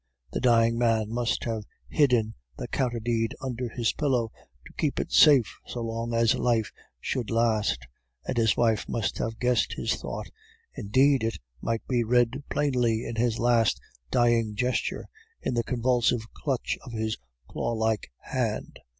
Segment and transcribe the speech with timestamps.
[0.31, 4.31] "The dying man must have hidden the counter deed under his pillow
[4.65, 7.85] to keep it safe so long as life should last;
[8.25, 10.31] and his wife must have guessed his thought;
[10.73, 13.79] indeed, it might be read plainly in his last
[14.09, 15.07] dying gesture,
[15.43, 17.15] in the convulsive clutch of his
[17.47, 18.73] claw like hands.